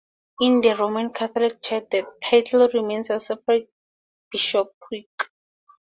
In 0.39 0.61
the 0.61 0.75
Roman 0.75 1.13
Catholic 1.13 1.61
Church, 1.61 1.83
the 1.91 2.03
title 2.23 2.67
remains 2.73 3.11
a 3.11 3.19
separate 3.19 3.69
bishopric. 4.31 5.09